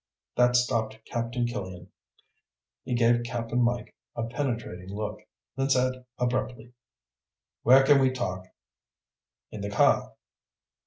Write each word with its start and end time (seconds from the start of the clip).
That 0.35 0.55
stopped 0.55 0.97
Captain 1.05 1.45
Killian. 1.45 1.91
He 2.83 2.95
gave 2.95 3.21
Cap'n 3.21 3.61
Mike 3.61 3.95
a 4.15 4.23
penetrating 4.23 4.89
look, 4.89 5.19
then 5.55 5.69
said 5.69 6.05
abruptly, 6.17 6.73
"Where 7.61 7.83
can 7.83 7.99
we 8.01 8.09
talk?" 8.09 8.47
"In 9.51 9.61
the 9.61 9.69
car." 9.69 10.13